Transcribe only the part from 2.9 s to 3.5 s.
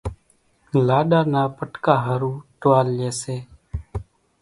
ليئيَ سي۔